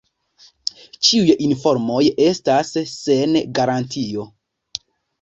Ĉiuj 1.09 1.35
informoj 1.49 2.01
estas 2.31 2.75
sen 2.97 3.39
garantio. 3.61 4.31